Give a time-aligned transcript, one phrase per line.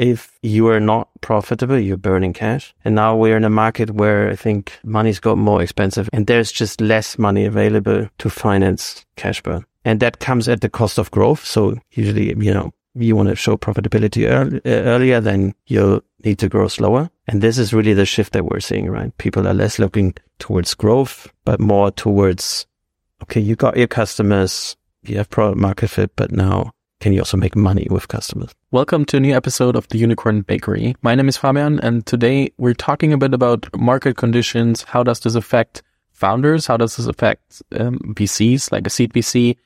[0.00, 2.74] if you are not profitable, you're burning cash.
[2.86, 6.50] And now we're in a market where I think money's got more expensive and there's
[6.50, 9.66] just less money available to finance cash burn.
[9.84, 11.44] And that comes at the cost of growth.
[11.44, 16.38] So usually, you know, you want to show profitability early, uh, earlier, then you'll need
[16.38, 17.10] to grow slower.
[17.28, 19.16] And this is really the shift that we're seeing, right?
[19.18, 22.66] People are less looking towards growth, but more towards,
[23.24, 27.36] okay, you got your customers, you have product market fit, but now can you also
[27.36, 28.50] make money with customers?
[28.70, 30.94] Welcome to a new episode of the Unicorn Bakery.
[31.00, 34.82] My name is Fabian, and today we're talking a bit about market conditions.
[34.82, 36.66] How does this affect founders?
[36.66, 39.56] How does this affect um, VCs, like a seed VC?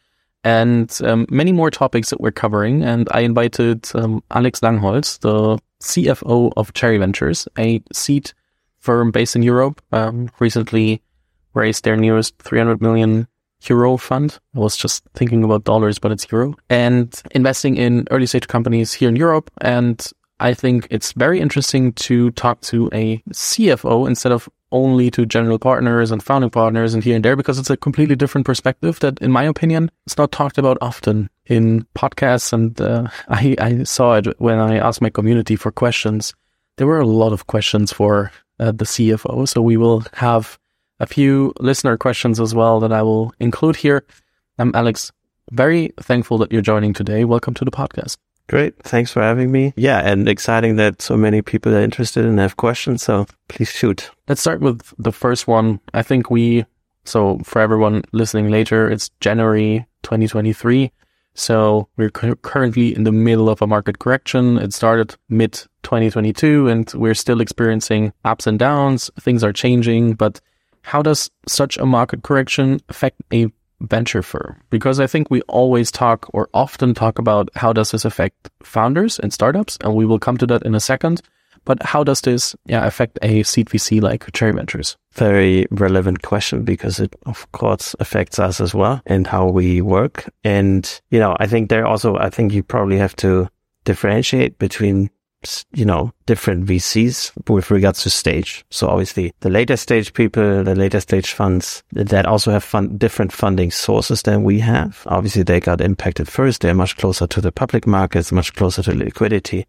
[0.44, 2.84] And um, many more topics that we're covering.
[2.84, 8.32] And I invited um, Alex Langholz, the CFO of Cherry Ventures, a seed
[8.78, 11.02] firm based in Europe, um, recently
[11.54, 13.26] raised their newest 300 million
[13.68, 14.38] euro fund.
[14.54, 18.92] I was just thinking about dollars, but it's euro and investing in early stage companies
[18.92, 19.50] here in Europe.
[19.60, 20.04] And
[20.40, 25.58] I think it's very interesting to talk to a CFO instead of only to general
[25.58, 29.18] partners and founding partners and here and there because it's a completely different perspective that,
[29.20, 32.52] in my opinion, it's not talked about often in podcasts.
[32.52, 36.34] And uh, I, I saw it when I asked my community for questions.
[36.76, 39.48] There were a lot of questions for uh, the CFO.
[39.48, 40.58] So we will have
[41.00, 44.04] a few listener questions as well that I will include here.
[44.58, 45.10] I'm Alex,
[45.50, 47.24] very thankful that you're joining today.
[47.24, 48.16] Welcome to the podcast.
[48.48, 48.78] Great.
[48.82, 49.72] Thanks for having me.
[49.74, 53.02] Yeah, and exciting that so many people are interested and have questions.
[53.02, 54.10] So please shoot.
[54.28, 55.80] Let's start with the first one.
[55.94, 56.66] I think we,
[57.04, 60.92] so for everyone listening later, it's January 2023.
[61.34, 64.58] So we're cu- currently in the middle of a market correction.
[64.58, 69.10] It started mid 2022 and we're still experiencing ups and downs.
[69.18, 70.40] Things are changing, but
[70.84, 73.46] how does such a market correction affect a
[73.80, 74.60] venture firm?
[74.68, 79.18] Because I think we always talk or often talk about how does this affect founders
[79.18, 81.22] and startups, and we will come to that in a second.
[81.64, 84.98] But how does this yeah, affect a seed VC like Cherry Ventures?
[85.14, 90.28] Very relevant question because it of course affects us as well and how we work.
[90.44, 93.48] And, you know, I think there also, I think you probably have to
[93.84, 95.08] differentiate between
[95.72, 98.64] you know, different VCs with regards to stage.
[98.70, 103.32] So obviously the later stage people, the later stage funds that also have fun, different
[103.32, 105.02] funding sources than we have.
[105.06, 106.62] Obviously they got impacted first.
[106.62, 109.66] They're much closer to the public markets, much closer to liquidity.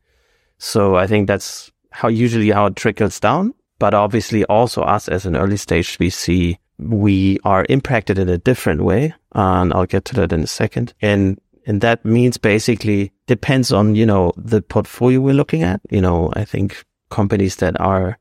[0.57, 3.53] So I think that's how usually how it trickles down.
[3.77, 8.83] But obviously also us as an early stage VC, we are impacted in a different
[8.83, 9.13] way.
[9.33, 10.93] And I'll get to that in a second.
[11.01, 15.81] And and that means basically depends on, you know, the portfolio we're looking at.
[15.89, 18.17] You know, I think companies that are,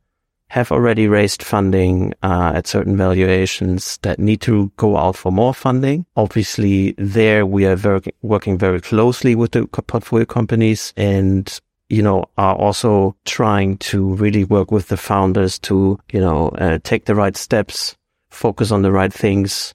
[0.48, 5.54] have already raised funding uh, at certain valuations that need to go out for more
[5.54, 6.06] funding.
[6.16, 12.24] Obviously, there we are very, working very closely with the portfolio companies and you know,
[12.38, 17.14] are also trying to really work with the founders to, you know, uh, take the
[17.14, 17.94] right steps,
[18.30, 19.74] focus on the right things,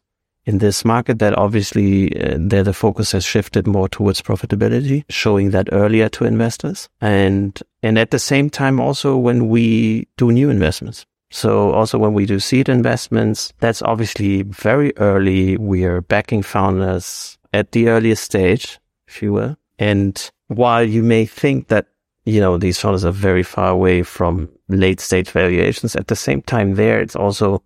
[0.49, 5.51] in this market that obviously uh, there the focus has shifted more towards profitability, showing
[5.51, 6.89] that earlier to investors.
[7.01, 11.05] And, and at the same time, also when we do new investments.
[11.29, 15.55] So also when we do seed investments, that's obviously very early.
[15.57, 19.55] We are backing founders at the earliest stage, if you will.
[19.77, 21.85] And while you may think that,
[22.25, 26.41] you know, these founders are very far away from late stage valuations, at the same
[26.41, 27.61] time there, it's also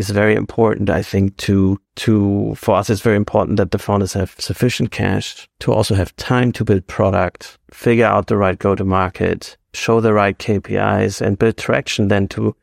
[0.00, 0.88] is very important.
[0.88, 5.46] I think to, to, for us, it's very important that the founders have sufficient cash
[5.60, 10.00] to also have time to build product, figure out the right go to market, show
[10.00, 12.56] the right KPIs and build traction then to,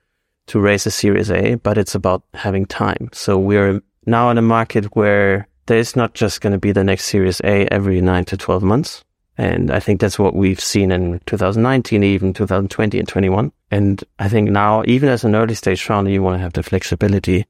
[0.47, 3.09] to raise a series A, but it's about having time.
[3.13, 7.05] So we're now in a market where there's not just going to be the next
[7.05, 9.03] series A every nine to 12 months.
[9.37, 13.51] And I think that's what we've seen in 2019, even 2020 and 21.
[13.69, 16.63] And I think now, even as an early stage founder, you want to have the
[16.63, 17.45] flexibility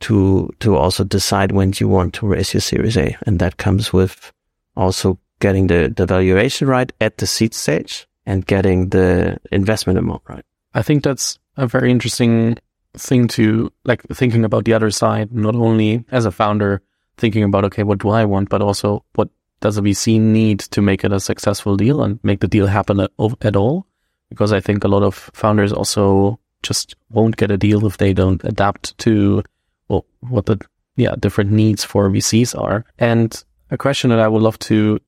[0.00, 3.16] to, to also decide when you want to raise your series A.
[3.26, 4.32] And that comes with
[4.76, 10.22] also getting the, the valuation right at the seed stage and getting the investment amount
[10.28, 10.44] right.
[10.74, 12.58] I think that's a very interesting
[12.96, 16.82] thing to like thinking about the other side, not only as a founder
[17.16, 19.28] thinking about, okay, what do I want, but also what
[19.64, 23.00] does a VC need to make it a successful deal and make the deal happen
[23.00, 23.86] at, at all?
[24.28, 28.12] Because I think a lot of founders also just won't get a deal if they
[28.12, 29.42] don't adapt to
[29.88, 30.58] well, what the
[30.96, 32.84] yeah different needs for VCs are.
[32.98, 35.00] And a question that I would love to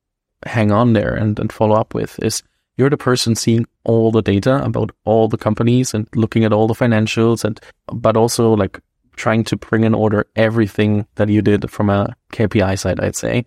[0.47, 2.43] hang on there and, and follow up with is
[2.79, 6.67] you're the person seeing all the data about all the companies and looking at all
[6.67, 7.61] the financials and
[7.93, 8.81] but also like
[9.17, 13.45] trying to bring in order everything that you did from a KPI side, I'd say.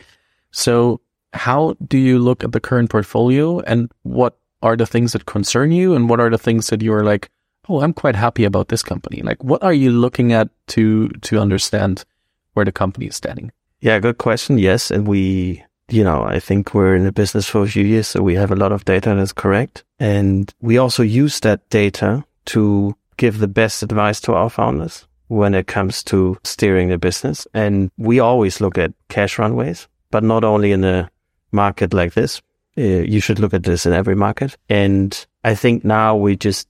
[0.51, 1.01] So
[1.33, 5.71] how do you look at the current portfolio and what are the things that concern
[5.71, 7.29] you and what are the things that you're like,
[7.67, 9.21] oh, I'm quite happy about this company?
[9.21, 12.03] Like, what are you looking at to to understand
[12.53, 13.51] where the company is standing?
[13.79, 14.57] Yeah, good question.
[14.57, 18.07] Yes, and we, you know, I think we're in the business for a few years,
[18.07, 22.25] so we have a lot of data that's correct, and we also use that data
[22.47, 27.47] to give the best advice to our founders when it comes to steering the business.
[27.53, 31.09] And we always look at cash runways, but not only in a
[31.51, 32.41] market like this.
[32.77, 34.55] Uh, you should look at this in every market.
[34.69, 36.67] And I think now we just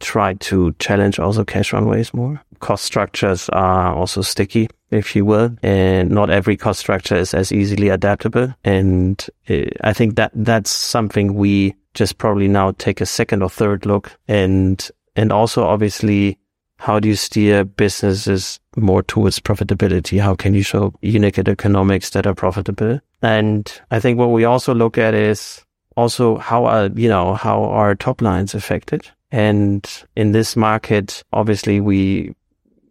[0.00, 2.40] try to challenge also cash runways more.
[2.60, 7.52] Cost structures are also sticky, if you will, and not every cost structure is as
[7.52, 8.54] easily adaptable.
[8.64, 13.50] And uh, I think that that's something we just probably now take a second or
[13.50, 16.38] third look and, and also obviously
[16.78, 20.20] how do you steer businesses more towards profitability?
[20.20, 23.00] How can you show unit economics that are profitable?
[23.20, 25.64] And I think what we also look at is
[25.96, 29.10] also how are, you know, how are top lines affected?
[29.32, 32.34] And in this market, obviously we,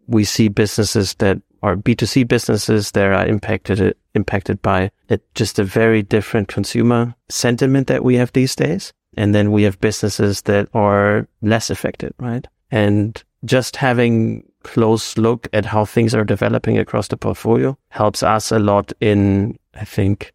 [0.06, 5.64] we see businesses that are B2C businesses that are impacted, impacted by it, just a
[5.64, 8.92] very different consumer sentiment that we have these days.
[9.16, 12.46] And then we have businesses that are less affected, right?
[12.70, 18.50] And just having close look at how things are developing across the portfolio helps us
[18.50, 20.32] a lot in, I think,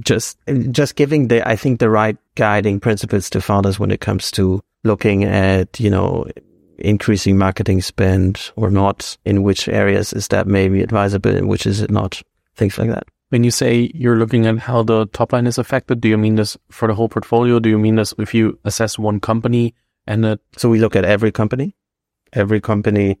[0.00, 0.38] just,
[0.70, 4.62] just giving the, I think the right guiding principles to founders when it comes to
[4.84, 6.26] looking at, you know,
[6.78, 11.80] increasing marketing spend or not, in which areas is that maybe advisable and which is
[11.80, 12.22] it not,
[12.54, 13.04] things like that.
[13.30, 16.36] When you say you're looking at how the top line is affected, do you mean
[16.36, 17.58] this for the whole portfolio?
[17.60, 19.74] Do you mean this if you assess one company
[20.06, 21.76] and it, so we look at every company
[22.32, 23.18] every company.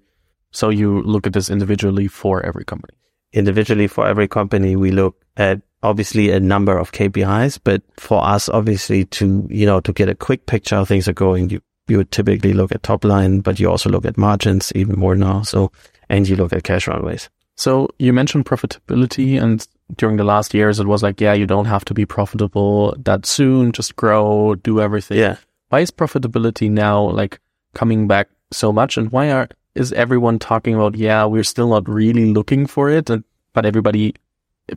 [0.50, 2.94] So you look at this individually for every company?
[3.32, 8.48] Individually for every company, we look at obviously a number of KPIs, but for us,
[8.48, 11.98] obviously to, you know, to get a quick picture how things are going, you, you
[11.98, 15.42] would typically look at top line, but you also look at margins even more now.
[15.42, 15.70] So,
[16.08, 17.28] and you look at cash runways.
[17.56, 19.66] So you mentioned profitability and
[19.96, 23.26] during the last years, it was like, yeah, you don't have to be profitable that
[23.26, 23.72] soon.
[23.72, 25.18] Just grow, do everything.
[25.18, 25.36] Yeah.
[25.68, 27.40] Why is profitability now like
[27.74, 31.88] coming back so much and why are is everyone talking about yeah we're still not
[31.88, 34.14] really looking for it and, but everybody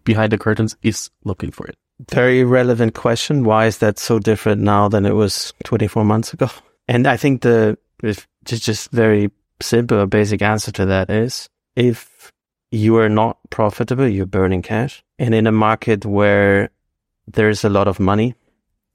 [0.03, 1.77] behind the curtains is looking for it?
[2.09, 3.43] Very relevant question.
[3.43, 6.49] Why is that so different now than it was 24 months ago?
[6.87, 7.77] And i think the
[8.43, 9.31] just just very
[9.61, 12.31] simple basic answer to that is if
[12.71, 15.03] you are not profitable you're burning cash.
[15.19, 16.69] And in a market where
[17.27, 18.35] there's a lot of money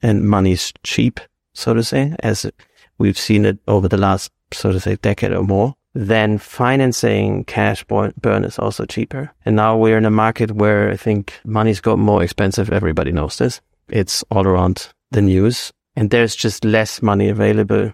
[0.02, 1.20] and money's cheap
[1.54, 2.50] so to say as
[2.98, 7.84] we've seen it over the last so to say, decade or more, then financing cash
[7.84, 9.32] burn is also cheaper.
[9.44, 12.70] And now we're in a market where I think money's got more expensive.
[12.70, 13.60] Everybody knows this.
[13.88, 17.92] It's all around the news and there's just less money available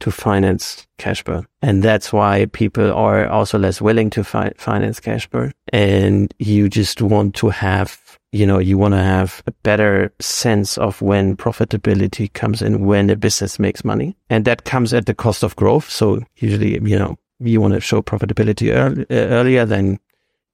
[0.00, 1.46] to finance cash burn.
[1.62, 5.52] And that's why people are also less willing to fi- finance cash burn.
[5.72, 7.90] And you just want to have
[8.34, 13.08] you know, you want to have a better sense of when profitability comes in, when
[13.08, 14.16] a business makes money.
[14.28, 15.88] And that comes at the cost of growth.
[15.88, 20.00] So usually, you know, you want to show profitability early, earlier, then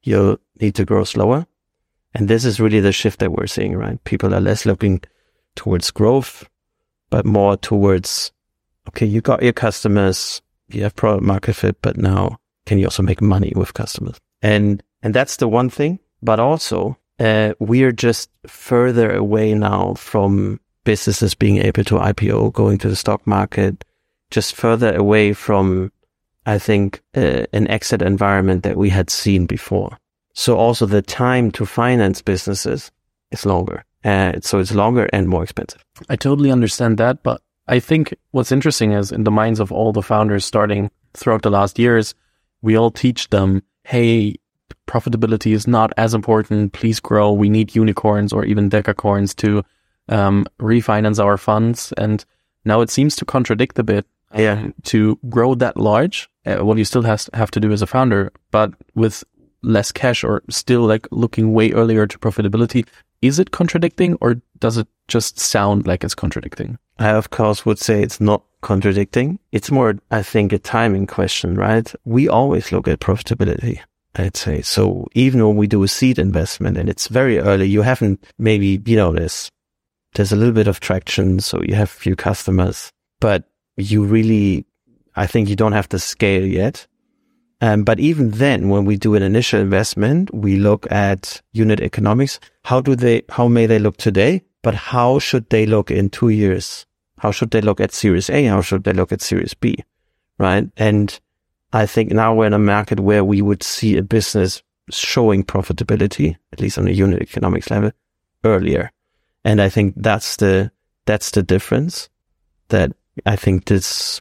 [0.03, 1.47] you'll need to grow slower.
[2.13, 4.03] And this is really the shift that we're seeing, right?
[4.05, 5.01] People are less looking
[5.57, 6.47] towards growth,
[7.09, 8.31] but more towards,
[8.89, 13.03] okay, you got your customers, you have product market fit, but now can you also
[13.03, 14.19] make money with customers?
[14.43, 20.59] And, and that's the one thing, but also uh, we're just further away now from
[20.85, 23.85] businesses being able to IPO, going to the stock market,
[24.31, 25.93] just further away from,
[26.47, 29.99] I think, uh, an exit environment that we had seen before.
[30.33, 32.91] So also the time to finance businesses
[33.31, 33.85] is longer.
[34.03, 35.85] Uh, so it's longer and more expensive.
[36.09, 37.23] I totally understand that.
[37.23, 41.43] But I think what's interesting is in the minds of all the founders starting throughout
[41.43, 42.15] the last years,
[42.63, 44.37] we all teach them, Hey,
[44.91, 46.73] profitability is not as important.
[46.73, 47.33] Please grow.
[47.33, 49.63] We need unicorns or even decacorns to
[50.09, 51.93] um, refinance our funds.
[51.97, 52.25] And
[52.65, 54.07] now it seems to contradict a bit.
[54.33, 54.69] Um, yeah.
[54.85, 58.33] To grow that large, uh, what you still has have to do as a founder,
[58.51, 59.25] but with
[59.63, 62.87] less cash or still like looking way earlier to profitability.
[63.23, 66.79] Is it contradicting or does it just sound like it's contradicting?
[66.99, 69.39] I, of course, would say it's not contradicting.
[69.53, 71.93] It's more, I think, a timing question, right?
[72.05, 73.81] We always look at profitability.
[74.17, 74.63] I'd say.
[74.63, 78.81] So even when we do a seed investment and it's very early, you haven't maybe,
[78.85, 79.51] you know, there's,
[80.15, 81.41] there's a little bit of traction.
[81.41, 82.91] So you have a few customers,
[83.21, 83.45] but
[83.77, 84.67] you really,
[85.17, 86.87] I think you don't have the scale yet.
[87.61, 92.41] Um, but even then, when we do an initial investment, we look at unit economics.
[92.65, 94.43] How do they, how may they look today?
[94.63, 96.87] But how should they look in two years
[97.21, 98.47] How should they look at Series A?
[98.47, 99.85] How should they look at Series B?
[100.39, 100.71] Right.
[100.79, 101.21] And
[101.73, 106.37] I think now we're in a market where we would see a business showing profitability,
[106.53, 107.93] at least on a unit economics level,
[108.45, 108.91] earlier.
[109.45, 110.73] And I think that's the,
[111.07, 112.09] that's the difference
[112.69, 112.93] that
[113.25, 114.21] I think this,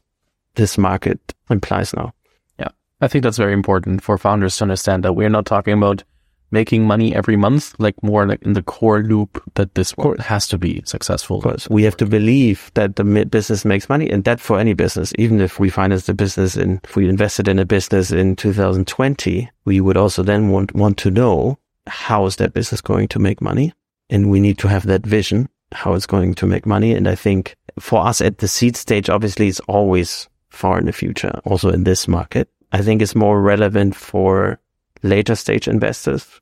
[0.56, 2.14] this market implies now.
[2.60, 2.70] Yeah.
[3.02, 6.04] I think that's very important for founders to understand that we're not talking about
[6.52, 10.58] making money every month, like more like in the core loop that this has to
[10.58, 11.38] be successful.
[11.38, 14.74] Of course, we have to believe that the business makes money and that for any
[14.74, 18.36] business, even if we finance the business and if we invested in a business in
[18.36, 23.20] 2020, we would also then want, want to know how is that business going to
[23.20, 23.74] make money?
[24.10, 26.94] And we need to have that vision, how it's going to make money.
[26.94, 30.92] And I think for us at the seed stage, obviously it's always far in the
[30.92, 32.50] future, also in this market.
[32.72, 34.60] I think it's more relevant for
[35.04, 36.40] later stage investors.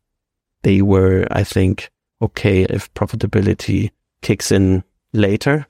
[0.64, 1.90] They were, I think,
[2.22, 4.84] okay if profitability kicks in
[5.14, 5.68] later.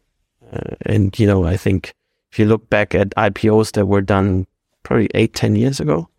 [0.52, 1.94] Uh, and, you know, I think
[2.32, 4.48] if you look back at IPOs that were done
[4.84, 6.10] probably eight, ten years ago,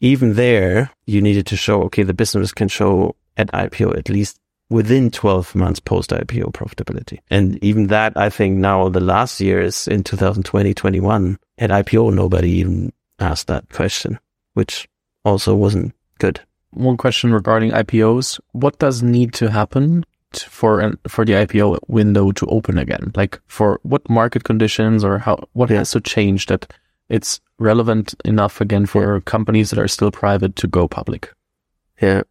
[0.00, 4.38] even there, you needed to show, okay, the business can show at IPO at least
[4.68, 7.20] within 12 months post IPO profitability.
[7.30, 12.50] And even that, I think now the last years in 2020, 21 at IPO, nobody
[12.50, 14.18] even asked that question,
[14.54, 14.88] which
[15.24, 16.40] also wasn't good.
[16.70, 22.46] One question regarding IPOs: What does need to happen for for the IPO window to
[22.46, 23.12] open again?
[23.14, 26.72] Like for what market conditions or how what has to change that
[27.08, 31.32] it's relevant enough again for companies that are still private to go public?
[32.00, 32.22] Yeah,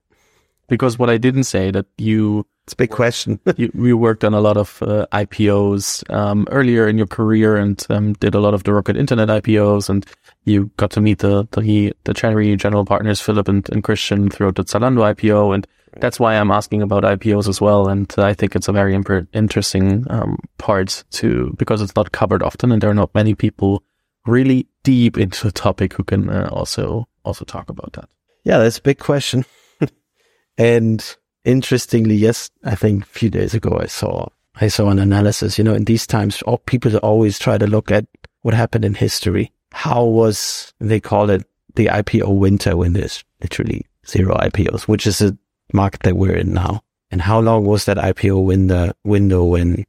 [0.67, 3.39] because what I didn't say that you it's a big question.
[3.57, 7.86] you, you worked on a lot of uh, IPOs um, earlier in your career and
[7.91, 10.03] um, did a lot of the Rocket Internet IPOs, and
[10.45, 14.63] you got to meet the the, the general partners Filip and, and Christian throughout the
[14.63, 15.67] Zalando IPO, and
[15.98, 17.88] that's why I'm asking about IPOs as well.
[17.88, 22.41] And I think it's a very imp- interesting um, part to because it's not covered
[22.41, 23.84] often, and there are not many people
[24.25, 28.10] really deep into the topic who can uh, also also talk about that.
[28.43, 29.45] Yeah, that's a big question,
[30.57, 34.27] and interestingly, yes, I think a few days ago I saw
[34.59, 35.57] I saw an analysis.
[35.57, 38.05] You know, in these times, all people always try to look at
[38.41, 39.51] what happened in history.
[39.71, 45.21] How was they call it the IPO winter when there's literally zero IPOs, which is
[45.21, 45.37] a
[45.73, 46.81] market that we're in now.
[47.11, 49.85] And how long was that IPO window window when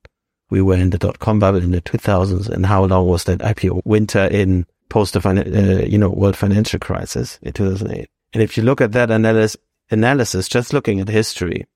[0.50, 2.48] we were in the dot com bubble in the 2000s?
[2.48, 6.78] And how long was that IPO winter in post the uh, you know world financial
[6.78, 8.08] crisis in 2008?
[8.32, 9.56] And if you look at that analysis,
[9.90, 11.66] analysis, just looking at history,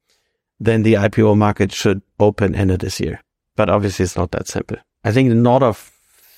[0.59, 3.21] then the IPO market should open end of this year.
[3.57, 4.77] But obviously it's not that simple.
[5.05, 5.91] I think a lot of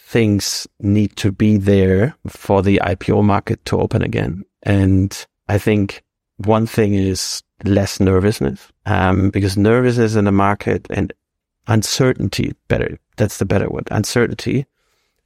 [0.06, 4.44] things need to be there for the IPO market to open again.
[4.62, 6.02] And I think
[6.36, 11.12] one thing is less nervousness, um, because nervousness in the market and
[11.66, 14.66] uncertainty, better, that's the better word, uncertainty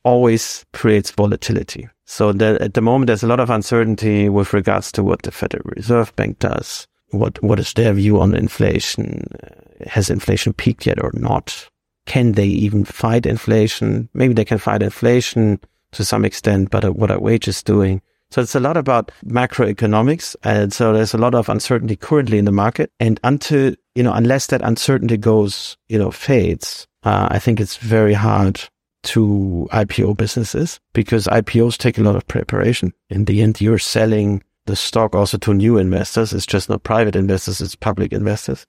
[0.04, 1.88] always creates volatility.
[2.06, 5.32] So that at the moment, there's a lot of uncertainty with regards to what the
[5.32, 6.86] Federal Reserve Bank does.
[7.10, 9.24] What, what is their view on inflation?
[9.42, 11.68] Uh, has inflation peaked yet or not?
[12.06, 14.08] Can they even fight inflation?
[14.14, 15.60] Maybe they can fight inflation
[15.92, 18.00] to some extent, but uh, what are wages doing?
[18.30, 20.36] So it's a lot about macroeconomics.
[20.42, 22.90] And so there's a lot of uncertainty currently in the market.
[23.00, 27.76] And until, you know, unless that uncertainty goes, you know, fades, uh, I think it's
[27.76, 28.60] very hard
[29.06, 32.92] to IPO businesses because IPOs take a lot of preparation.
[33.08, 36.32] In the end, you're selling the stock also to new investors.
[36.32, 37.60] It's just not private investors.
[37.60, 38.66] It's public investors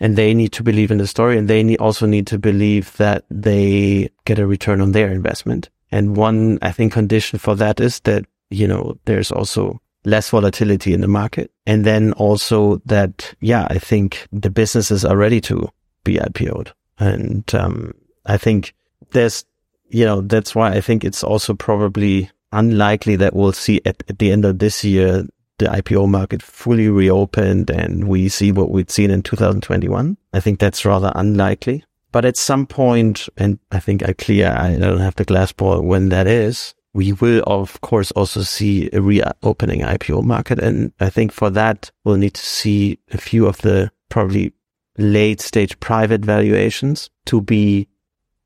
[0.00, 2.96] and they need to believe in the story and they need, also need to believe
[2.96, 5.68] that they get a return on their investment.
[5.92, 10.94] And one, I think, condition for that is that, you know, there's also less volatility
[10.94, 11.52] in the market.
[11.66, 15.68] And then also that, yeah, I think the businesses are ready to
[16.04, 16.72] be IPO'd.
[16.98, 17.92] And, um,
[18.24, 18.74] I think
[19.10, 19.44] there's
[19.90, 24.18] you know, that's why I think it's also probably unlikely that we'll see at, at
[24.18, 25.24] the end of this year
[25.58, 30.16] the IPO market fully reopened and we see what we'd seen in 2021.
[30.32, 31.84] I think that's rather unlikely.
[32.12, 35.82] But at some point, and I think I clear, I don't have the glass ball
[35.82, 40.58] when that is, we will of course also see a reopening IPO market.
[40.58, 44.52] And I think for that, we'll need to see a few of the probably
[44.98, 47.86] late stage private valuations to be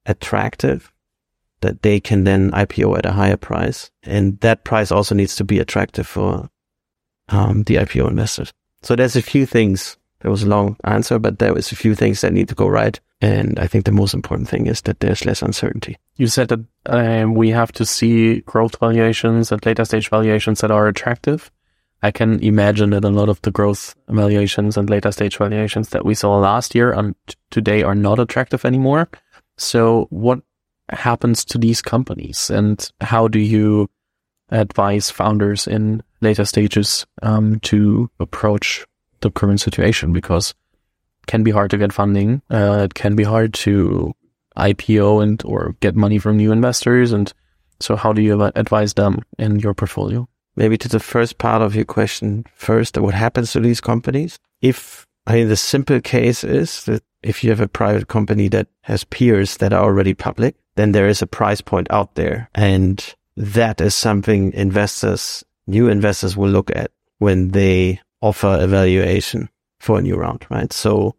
[0.05, 0.93] attractive
[1.65, 3.91] that they can then IPO at a higher price.
[4.03, 6.51] And that price also needs to be attractive for
[7.31, 8.53] um, the IPO investors.
[8.83, 9.97] So there's a few things.
[10.21, 12.69] There was a long answer, but there was a few things that need to go
[12.69, 13.01] right.
[13.21, 15.97] And I think the most important thing is that there's less uncertainty.
[16.17, 20.71] You said that um, we have to see growth valuations and later stage valuations that
[20.71, 21.51] are attractive.
[22.03, 26.05] I can imagine that a lot of the growth valuations and later stage valuations that
[26.05, 27.15] we saw last year and
[27.51, 29.09] today are not attractive anymore.
[29.57, 30.41] So what
[30.91, 33.89] happens to these companies and how do you
[34.51, 38.85] advise founders in later stages um, to approach
[39.21, 40.55] the current situation because
[41.23, 42.43] it can be hard to get funding.
[42.51, 44.13] Uh, it can be hard to
[44.57, 47.13] IPO and or get money from new investors.
[47.13, 47.33] And
[47.81, 50.29] so how do you advise them in your portfolio?
[50.57, 54.39] Maybe to the first part of your question first, what happens to these companies?
[54.61, 58.69] If I mean, the simple case is that if you have a private company that
[58.83, 62.51] has peers that are already public, then there is a price point out there.
[62.55, 69.49] And that is something investors, new investors will look at when they offer a valuation
[69.81, 70.73] for a new round, right?
[70.73, 71.15] So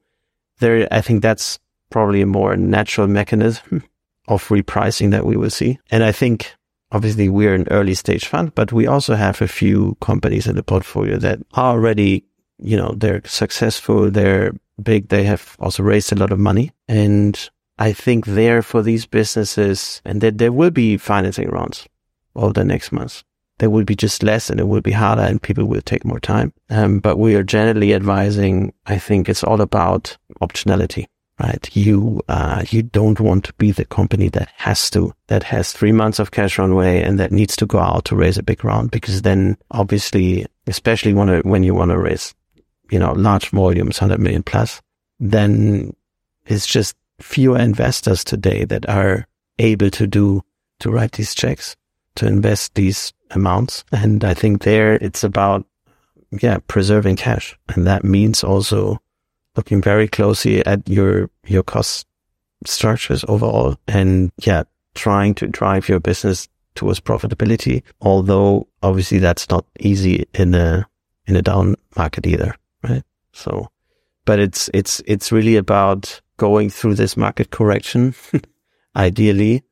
[0.60, 1.60] there, I think that's
[1.90, 3.84] probably a more natural mechanism
[4.28, 5.80] of repricing that we will see.
[5.92, 6.54] And I think
[6.92, 10.64] obviously we're an early stage fund, but we also have a few companies in the
[10.64, 12.26] portfolio that are already,
[12.60, 14.10] you know, they're successful.
[14.10, 15.10] They're big.
[15.10, 16.72] They have also raised a lot of money.
[16.88, 21.88] And I think there for these businesses and that there will be financing rounds
[22.36, 23.24] over the next months.
[23.58, 26.20] There will be just less and it will be harder and people will take more
[26.20, 26.54] time.
[26.70, 31.06] Um, but we are generally advising, I think it's all about optionality
[31.40, 31.76] right?
[31.76, 35.92] You, uh, you don't want to be the company that has to, that has three
[35.92, 38.92] months of cash runway and that needs to go out to raise a big round
[38.92, 42.34] because then obviously, especially when, when you want to raise,
[42.89, 44.82] you know, large volumes, 100 million plus,
[45.20, 45.96] then
[46.46, 49.27] it's just fewer investors today that are
[49.60, 50.42] able to do,
[50.80, 51.75] to write these checks,
[52.15, 53.84] to invest these amounts.
[53.92, 55.65] And I think there it's about,
[56.32, 57.58] yeah, preserving cash.
[57.70, 59.00] And that means also
[59.56, 62.06] looking very closely at your, your cost
[62.65, 64.63] structures overall and yeah,
[64.96, 67.84] trying to drive your business towards profitability.
[68.01, 70.86] Although obviously that's not easy in a,
[71.27, 72.56] in a down market either,
[72.89, 73.04] right?
[73.34, 73.68] So,
[74.25, 78.15] but it's, it's, it's really about going through this market correction,
[78.96, 79.63] ideally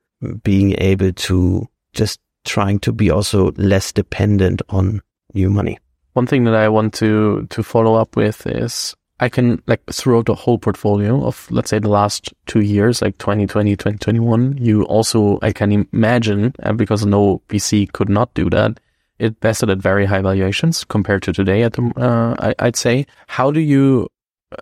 [0.44, 5.02] being able to just trying to be also less dependent on
[5.34, 5.78] new money.
[6.14, 10.26] One thing that I want to, to follow up with is I can like throughout
[10.26, 15.40] the whole portfolio of let's say the last two years, like 2020, 2021, you also,
[15.42, 18.80] I can imagine, uh, because no VC could not do that,
[19.24, 23.06] it vested at very high valuations compared to today at the, uh, I, I'd say.
[23.28, 24.10] How do you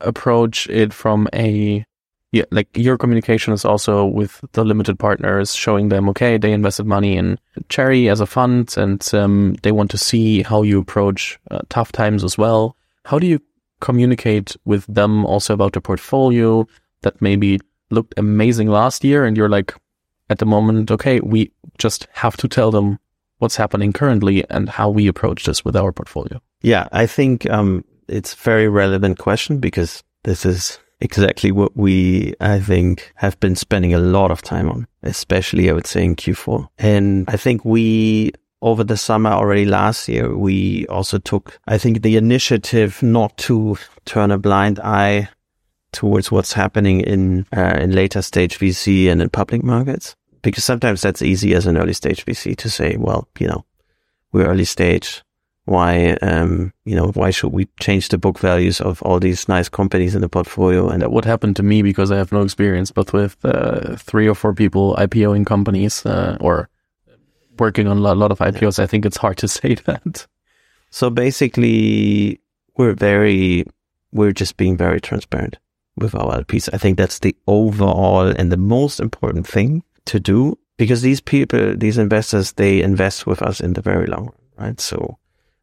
[0.02, 1.84] approach it from a,
[2.32, 6.86] yeah, like your communication is also with the limited partners, showing them, okay, they invested
[6.86, 11.40] money in Cherry as a fund and um, they want to see how you approach
[11.50, 12.78] uh, tough times as well.
[13.06, 13.40] How do you
[13.80, 16.68] communicate with them also about the portfolio
[17.02, 19.74] that maybe looked amazing last year and you're like
[20.30, 22.98] at the moment okay we just have to tell them
[23.42, 26.40] what's happening currently and how we approach this with our portfolio.
[26.62, 32.36] Yeah i think um, it's a very relevant question because this is exactly what we
[32.40, 36.16] i think have been spending a lot of time on especially i would say in
[36.16, 41.78] q4 and i think we over the summer already last year, we also took, I
[41.78, 45.30] think, the initiative not to turn a blind eye
[45.92, 51.02] towards what's happening in uh, in later stage VC and in public markets, because sometimes
[51.02, 53.66] that's easy as an early stage VC to say, well, you know,
[54.32, 55.24] we're early stage.
[55.66, 59.70] Why, um, you know, why should we change the book values of all these nice
[59.70, 60.90] companies in the portfolio?
[60.90, 64.28] And that would happen to me because I have no experience, but with uh, three
[64.28, 66.68] or four people IPOing companies uh, or
[67.60, 70.26] working on a lot of IPOs, I think it's hard to say that.
[70.90, 72.42] So basically,
[72.76, 73.66] we're very,
[74.12, 75.58] we're just being very transparent
[75.96, 76.70] with our LPs.
[76.74, 81.76] I think that's the overall and the most important thing to do because these people,
[81.76, 84.80] these investors, they invest with us in the very long run, right?
[84.80, 85.18] So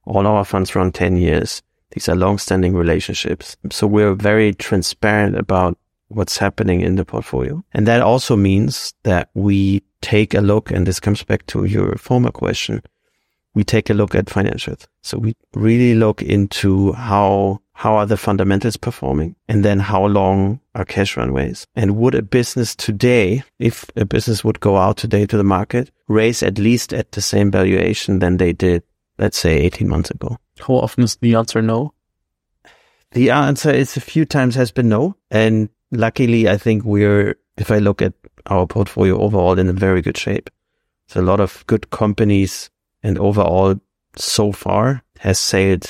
[0.04, 1.62] all our funds run 10 years.
[1.90, 3.56] These are long-standing relationships.
[3.70, 7.64] So we're very transparent about what's happening in the portfolio.
[7.72, 11.96] And that also means that we take a look, and this comes back to your
[11.96, 12.82] former question,
[13.54, 14.86] we take a look at financials.
[15.02, 20.60] So we really look into how, how are the fundamentals performing and then how long
[20.74, 21.66] are cash runways?
[21.74, 25.90] And would a business today, if a business would go out today to the market,
[26.08, 28.82] raise at least at the same valuation than they did,
[29.18, 30.38] let's say 18 months ago?
[30.60, 31.94] How often is the answer no?
[33.12, 35.16] The answer is a few times has been no.
[35.30, 38.12] And luckily, I think we're, if I look at
[38.46, 40.50] our portfolio overall in a very good shape.
[41.08, 42.70] So a lot of good companies
[43.02, 43.80] and overall
[44.16, 45.88] so far has sailed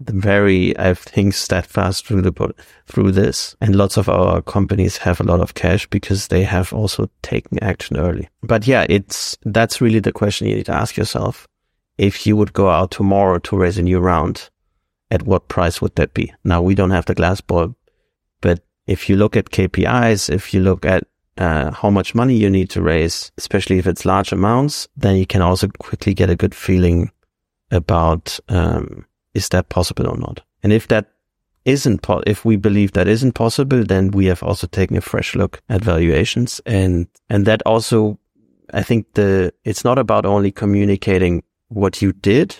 [0.00, 2.54] very, I think, steadfast through the,
[2.86, 3.54] through this.
[3.60, 7.62] And lots of our companies have a lot of cash because they have also taken
[7.62, 8.28] action early.
[8.42, 11.46] But yeah, it's, that's really the question you need to ask yourself.
[11.98, 14.48] If you would go out tomorrow to raise a new round,
[15.10, 16.32] at what price would that be?
[16.44, 17.74] Now we don't have the glass ball,
[18.40, 21.04] but if you look at KPIs, if you look at
[21.38, 25.26] uh, how much money you need to raise, especially if it's large amounts, then you
[25.26, 27.10] can also quickly get a good feeling
[27.70, 30.42] about um, is that possible or not.
[30.62, 31.06] And if that
[31.64, 35.34] isn't po- if we believe that isn't possible, then we have also taken a fresh
[35.34, 38.18] look at valuations, and and that also,
[38.72, 42.56] I think the it's not about only communicating what you did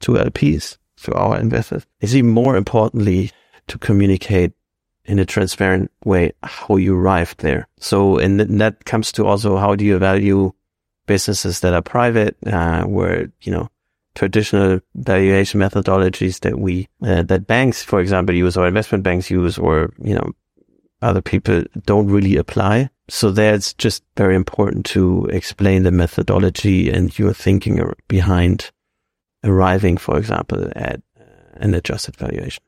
[0.00, 1.86] to LPs to our investors.
[2.00, 3.32] It's even more importantly
[3.68, 4.52] to communicate
[5.06, 7.68] in a transparent way how you arrived there.
[7.78, 10.52] So, and that comes to also how do you value
[11.06, 13.68] businesses that are private, uh, where, you know,
[14.14, 19.58] traditional valuation methodologies that we, uh, that banks, for example, use or investment banks use
[19.58, 20.32] or, you know,
[21.02, 22.90] other people don't really apply.
[23.08, 28.72] So that's just very important to explain the methodology and your thinking behind
[29.44, 31.00] arriving, for example, at
[31.54, 32.62] an adjusted valuation.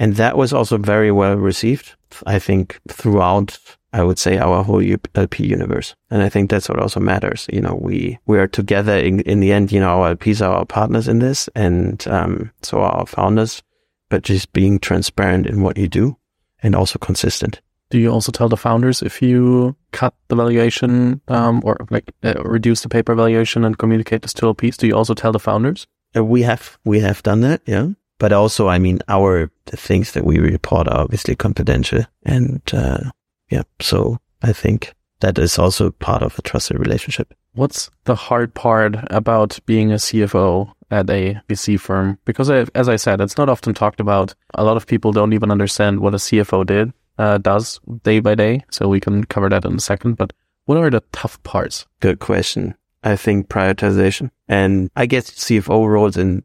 [0.00, 1.94] And that was also very well received,
[2.26, 3.58] I think, throughout,
[3.92, 4.82] I would say, our whole
[5.14, 5.94] LP universe.
[6.10, 7.46] And I think that's what also matters.
[7.52, 10.54] You know, we, we are together in, in the end, you know, our LPs are
[10.54, 13.62] our partners in this and, um, so are our founders,
[14.08, 16.16] but just being transparent in what you do
[16.62, 17.60] and also consistent.
[17.90, 22.40] Do you also tell the founders if you cut the valuation, um, or like uh,
[22.42, 24.78] reduce the paper valuation and communicate this to LPs?
[24.78, 25.86] Do you also tell the founders?
[26.16, 27.60] Uh, we have, we have done that.
[27.66, 27.88] Yeah.
[28.20, 33.10] But also, I mean, our the things that we report are obviously confidential, and uh,
[33.50, 33.62] yeah.
[33.80, 37.34] So I think that is also part of a trusted relationship.
[37.54, 42.18] What's the hard part about being a CFO at a VC firm?
[42.26, 44.34] Because I, as I said, it's not often talked about.
[44.54, 48.34] A lot of people don't even understand what a CFO did uh, does day by
[48.34, 48.64] day.
[48.70, 50.18] So we can cover that in a second.
[50.18, 50.34] But
[50.66, 51.86] what are the tough parts?
[52.00, 52.74] Good question.
[53.02, 56.44] I think prioritization and I guess CFO roles in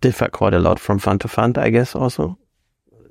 [0.00, 2.38] differ quite a lot from fund to fund, I guess also.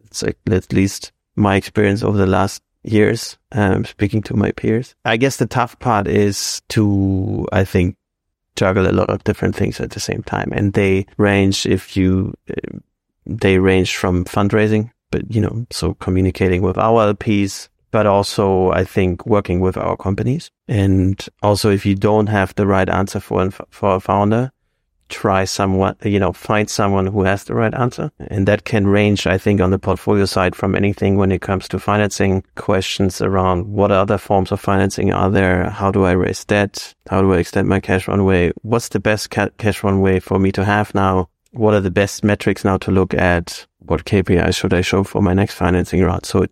[0.05, 4.95] It's like at least my experience over the last years, um, speaking to my peers.
[5.05, 7.95] I guess the tough part is to, I think,
[8.55, 10.51] juggle a lot of different things at the same time.
[10.51, 12.33] And they range if you,
[13.25, 18.83] they range from fundraising, but you know, so communicating with our LPs, but also I
[18.83, 20.51] think working with our companies.
[20.67, 24.51] And also if you don't have the right answer for, for a founder,
[25.09, 28.11] try someone, you know, find someone who has the right answer.
[28.19, 31.67] And that can range, I think, on the portfolio side from anything when it comes
[31.69, 35.69] to financing questions around what other forms of financing are there?
[35.69, 36.93] How do I raise debt?
[37.09, 38.51] How do I extend my cash runway?
[38.61, 41.29] What's the best ca- cash runway for me to have now?
[41.51, 43.65] What are the best metrics now to look at?
[43.79, 46.25] What KPI should I show for my next financing round?
[46.25, 46.51] So it,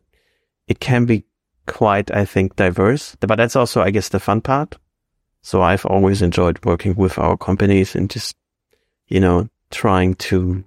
[0.67, 1.23] it can be
[1.67, 4.77] quite, I think, diverse, but that's also, I guess, the fun part.
[5.43, 8.35] So I've always enjoyed working with our companies and just
[9.07, 10.63] you know, trying to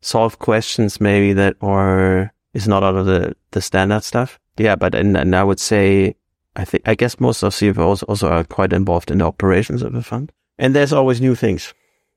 [0.00, 4.38] solve questions maybe that are is not out of the, the standard stuff.
[4.56, 6.16] Yeah, but and, and I would say
[6.56, 9.92] I think I guess most of CFOs also are quite involved in the operations of
[9.92, 10.32] the fund.
[10.58, 11.72] And there's always new things.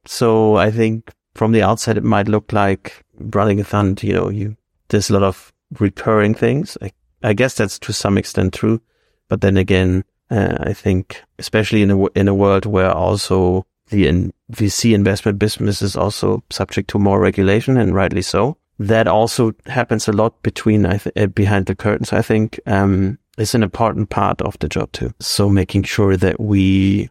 [0.05, 4.29] So I think from the outside it might look like running a fund, you know,
[4.29, 4.57] you
[4.89, 6.77] there's a lot of recurring things.
[6.81, 6.91] I,
[7.23, 8.81] I guess that's to some extent true.
[9.29, 14.07] But then again, uh, I think especially in a in a world where also the
[14.07, 18.57] in VC investment business is also subject to more regulation and rightly so.
[18.79, 23.19] That also happens a lot between, I th- uh, behind the curtains, I think, um,
[23.37, 25.13] is an important part of the job too.
[25.19, 27.09] So making sure that we,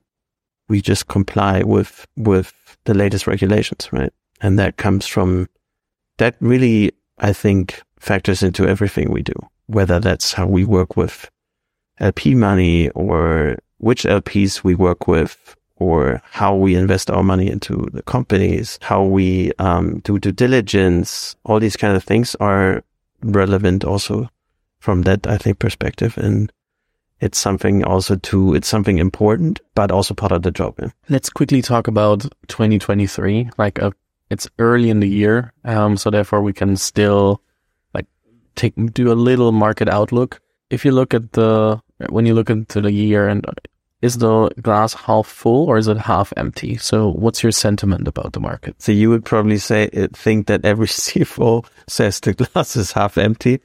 [0.69, 2.53] we just comply with, with
[2.85, 4.13] the latest regulations, right?
[4.41, 5.49] And that comes from,
[6.19, 9.35] that really, I think, factors into everything we do,
[9.67, 11.31] whether that's how we work with
[12.01, 17.89] LP money or which LPs we work with or how we invest our money into
[17.93, 22.85] the companies, how we um, do due diligence, all these kind of things are
[23.23, 24.29] relevant also
[24.79, 26.17] from that, I think, perspective.
[26.19, 26.53] And
[27.21, 30.75] it's something also to, it's something important, but also part of the job.
[30.79, 30.91] Yeah.
[31.09, 33.51] Let's quickly talk about 2023.
[33.57, 33.91] Like, a, uh,
[34.29, 35.53] it's early in the year.
[35.65, 37.43] Um, so therefore we can still
[37.95, 38.07] like
[38.55, 40.41] take, do a little market outlook.
[40.69, 43.45] If you look at the, when you look into the year and
[44.03, 46.77] is the glass half full or is it half empty?
[46.77, 48.81] So what's your sentiment about the market?
[48.81, 53.19] So you would probably say, uh, think that every CFO says the glass is half
[53.19, 53.61] empty.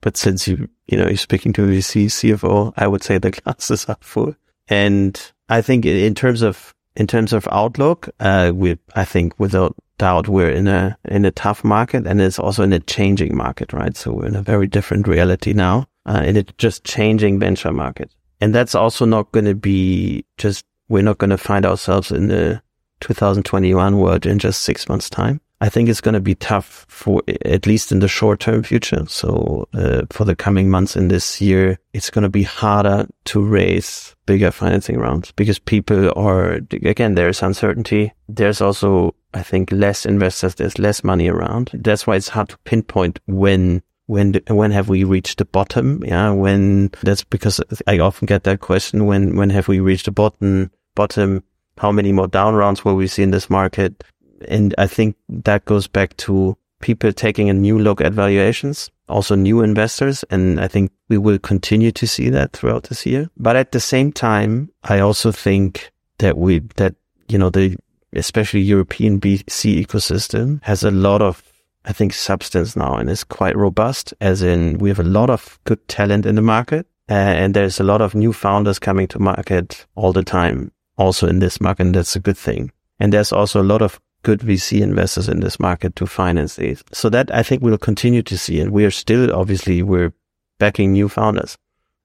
[0.00, 3.30] But since you, you know, you're speaking to a VC CFO, I would say the
[3.42, 4.34] glass is half full.
[4.68, 9.76] And I think in terms of, in terms of outlook, uh, we, I think without
[9.98, 13.72] doubt we're in a, in a tough market and it's also in a changing market,
[13.72, 13.96] right?
[13.96, 18.10] So we're in a very different reality now, uh, in just changing venture market.
[18.40, 22.28] And that's also not going to be just, we're not going to find ourselves in
[22.28, 22.62] the
[23.00, 25.40] 2021 world in just six months time.
[25.60, 29.06] I think it's going to be tough for at least in the short term future.
[29.08, 33.40] So uh, for the coming months in this year, it's going to be harder to
[33.40, 38.12] raise bigger financing rounds because people are again there's uncertainty.
[38.28, 40.56] There's also I think less investors.
[40.56, 41.70] There's less money around.
[41.72, 46.02] That's why it's hard to pinpoint when when when have we reached the bottom?
[46.04, 49.06] Yeah, when that's because I often get that question.
[49.06, 50.70] When when have we reached the bottom?
[50.94, 51.42] Bottom.
[51.78, 54.02] How many more down rounds will we see in this market?
[54.48, 59.34] And I think that goes back to people taking a new look at valuations, also
[59.34, 60.24] new investors.
[60.30, 63.30] And I think we will continue to see that throughout this year.
[63.36, 66.94] But at the same time, I also think that we, that,
[67.28, 67.76] you know, the,
[68.12, 71.42] especially European VC ecosystem has a lot of,
[71.86, 75.58] I think, substance now and is quite robust as in we have a lot of
[75.64, 76.86] good talent in the market.
[77.08, 81.28] Uh, and there's a lot of new founders coming to market all the time, also
[81.28, 81.86] in this market.
[81.86, 82.72] And that's a good thing.
[82.98, 86.82] And there's also a lot of good VC investors in this market to finance these.
[86.92, 88.58] So that I think we'll continue to see.
[88.58, 90.12] And we are still, obviously, we're
[90.58, 91.56] backing new founders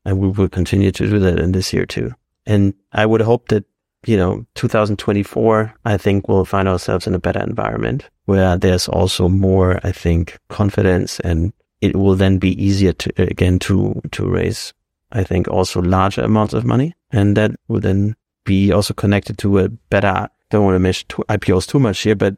[0.06, 2.14] and we will continue to do that in this year too.
[2.46, 3.66] And I would hope that,
[4.06, 9.30] you know, 2024, I think we'll find ourselves in a better environment where there's also
[9.30, 14.74] more, I think, confidence and it will then be easier to, again, to, to raise,
[15.12, 16.96] I think, also larger amounts of money.
[17.12, 21.66] And that will then be also connected to a better don't want to mention IPOs
[21.66, 22.36] too much here, but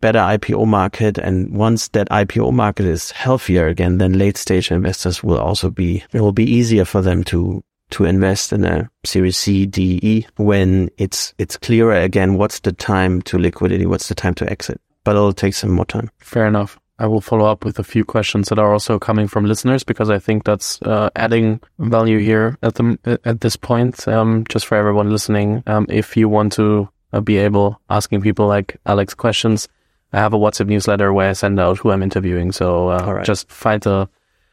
[0.00, 1.16] better IPO market.
[1.16, 6.04] And once that IPO market is healthier again, then late stage investors will also be,
[6.12, 10.26] it will be easier for them to, to invest in a series C, D, E
[10.36, 13.86] when it's, it's clearer again, what's the time to liquidity?
[13.86, 14.80] What's the time to exit?
[15.04, 16.10] But it'll take some more time.
[16.18, 16.78] Fair enough.
[16.98, 20.08] I will follow up with a few questions that are also coming from listeners because
[20.10, 24.06] I think that's uh, adding value here at the at this point.
[24.06, 28.46] Um, just for everyone listening, um, if you want to uh, be able asking people
[28.46, 29.68] like Alex questions.
[30.12, 32.52] I have a WhatsApp newsletter where I send out who I'm interviewing.
[32.52, 33.24] So uh, right.
[33.24, 34.08] just find the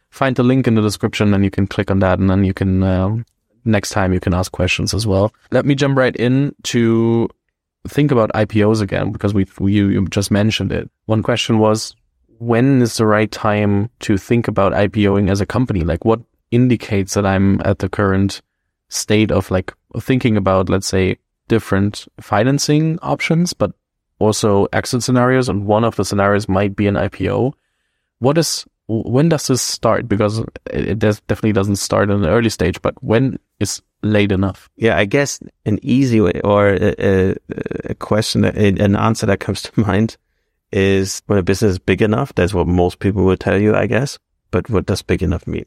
[0.10, 2.54] find the link in the description, and you can click on that, and then you
[2.54, 3.16] can uh,
[3.66, 5.34] next time you can ask questions as well.
[5.52, 7.30] Let me jump right in to
[7.88, 10.90] think about IPOs again because we, we you just mentioned it.
[11.06, 11.96] One question was
[12.40, 15.82] when is the right time to think about IPOing as a company?
[15.82, 18.42] Like what indicates that I'm at the current
[18.90, 21.18] state of like thinking about, let's say,
[21.48, 23.72] different financing options, but
[24.20, 25.50] also exit scenarios.
[25.50, 27.54] And one of the scenarios might be an IPO.
[28.20, 30.08] What is, when does this start?
[30.08, 34.68] Because it definitely doesn't start in an early stage, but when is late enough?
[34.78, 37.36] Yeah, I guess an easy way or a,
[37.86, 40.18] a question, an answer that comes to mind
[40.72, 42.34] is when a business is big enough.
[42.34, 44.18] That's what most people will tell you, I guess.
[44.50, 45.66] But what does big enough mean?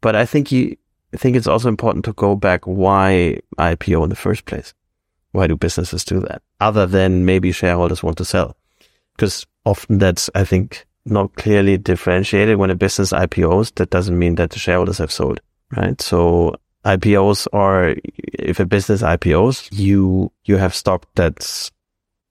[0.00, 0.76] But I think you,
[1.14, 4.74] I think it's also important to go back why IPO in the first place.
[5.30, 6.42] Why do businesses do that?
[6.60, 8.56] Other than maybe shareholders want to sell.
[9.14, 12.58] Because often that's, I think, not clearly differentiated.
[12.58, 15.40] When a business IPOs, that doesn't mean that the shareholders have sold,
[15.76, 16.00] right?
[16.00, 21.70] So IPOs are, if a business IPOs, you, you have stock that's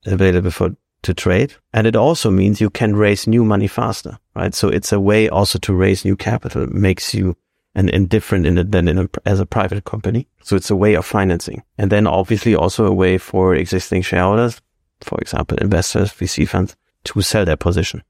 [0.06, 1.54] available for, to trade.
[1.72, 4.54] And it also means you can raise new money faster, right?
[4.54, 6.64] So it's a way also to raise new capital.
[6.64, 7.36] It makes you
[7.74, 10.26] and, and different in it than in a, as a private company.
[10.42, 11.62] So it's a way of financing.
[11.78, 14.60] And then obviously also a way for existing shareholders,
[15.00, 18.02] for example, investors, VC funds to sell their position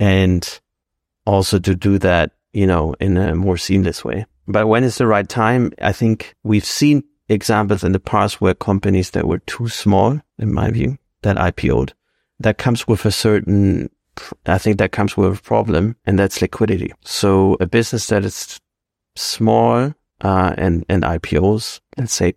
[0.00, 0.60] and
[1.26, 4.26] also to do that, you know, in a more seamless way.
[4.48, 5.72] But when is the right time?
[5.80, 10.52] I think we've seen examples in the past where companies that were too small, in
[10.52, 11.92] my view, that IPO'd,
[12.40, 13.90] that comes with a certain
[14.46, 16.92] I think that comes with a problem, and that's liquidity.
[17.04, 18.60] So a business that is
[19.16, 22.34] small uh, and and IPOs, let's say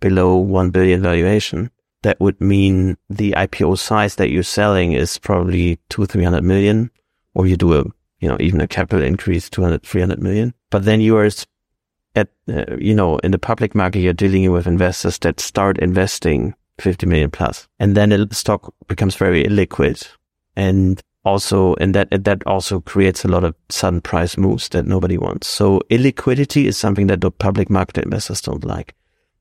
[0.00, 1.70] below one billion valuation,
[2.02, 6.90] that would mean the IPO size that you're selling is probably two three hundred million,
[7.34, 7.84] or you do a
[8.20, 10.54] you know even a capital increase 200 300 million.
[10.70, 11.28] But then you are
[12.14, 16.54] at uh, you know in the public market you're dealing with investors that start investing
[16.78, 20.08] 50 million plus, and then the stock becomes very illiquid,
[20.56, 25.16] and also, and that, that also creates a lot of sudden price moves that nobody
[25.16, 25.46] wants.
[25.46, 28.94] So illiquidity is something that the public market investors don't like.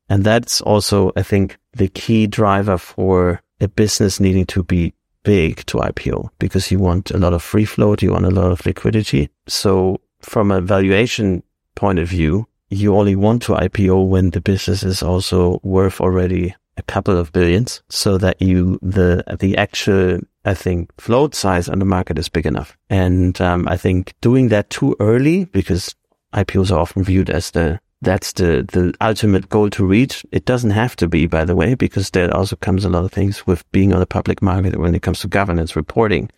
[0.09, 5.65] And that's also, I think, the key driver for a business needing to be big
[5.67, 8.65] to IPO because you want a lot of free float, you want a lot of
[8.65, 9.29] liquidity.
[9.47, 11.43] So from a valuation
[11.75, 16.55] point of view, you only want to IPO when the business is also worth already
[16.77, 21.79] a couple of billions so that you, the, the actual I think float size on
[21.79, 22.77] the market is big enough.
[22.89, 25.95] And um, I think doing that too early, because
[26.33, 30.25] IPOs are often viewed as the that's the, the ultimate goal to reach.
[30.31, 33.11] It doesn't have to be, by the way, because there also comes a lot of
[33.11, 36.29] things with being on the public market when it comes to governance reporting.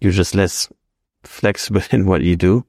[0.00, 0.68] You're just less
[1.22, 2.66] flexible in what you do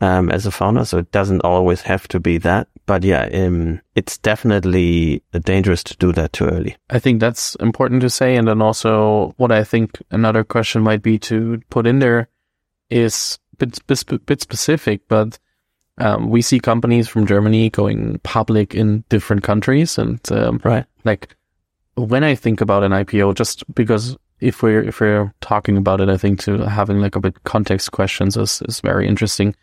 [0.00, 0.84] um, as a founder.
[0.84, 2.68] So it doesn't always have to be that.
[2.84, 6.76] But yeah, um, it's definitely dangerous to do that too early.
[6.90, 8.36] I think that's important to say.
[8.36, 12.28] And then also what I think another question might be to put in there
[12.90, 15.38] is a bit, bit specific, but
[16.00, 19.98] um, we see companies from Germany going public in different countries.
[19.98, 20.84] And um, right.
[21.04, 21.36] like
[21.94, 26.08] when I think about an IPO, just because if we're if we're talking about it,
[26.08, 29.54] I think to having like a bit context questions is, is very interesting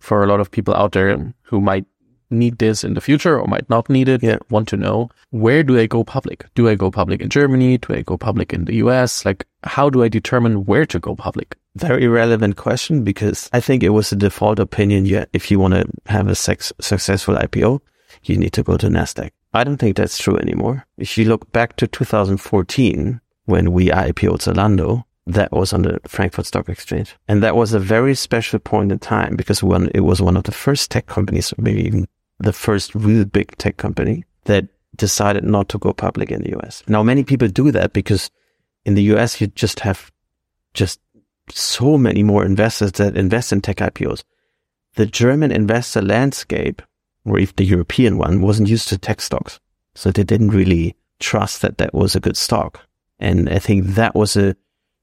[0.00, 1.86] for a lot of people out there who might
[2.30, 4.38] need this in the future or might not need it, yeah.
[4.50, 6.46] want to know where do I go public?
[6.54, 7.78] Do I go public in Germany?
[7.78, 9.24] Do I go public in the US?
[9.24, 11.56] Like, how do I determine where to go public?
[11.76, 15.06] Very relevant question because I think it was the default opinion.
[15.06, 17.80] Yeah, if you want to have a sex- successful IPO,
[18.22, 19.30] you need to go to NASDAQ.
[19.52, 20.86] I don't think that's true anymore.
[20.98, 26.46] If you look back to 2014, when we IPO'd Zalando, that was on the Frankfurt
[26.46, 27.16] Stock Exchange.
[27.28, 30.44] And that was a very special point in time because one, it was one of
[30.44, 32.06] the first tech companies, maybe even
[32.38, 36.82] the first real big tech company that decided not to go public in the US.
[36.88, 38.30] Now, many people do that because
[38.84, 40.12] in the US, you just have
[40.74, 41.00] just
[41.50, 44.24] so many more investors that invest in tech IPOs.
[44.94, 46.82] The German investor landscape,
[47.24, 49.60] or if the European one, wasn't used to tech stocks.
[49.94, 52.80] So they didn't really trust that that was a good stock.
[53.18, 54.56] And I think that was a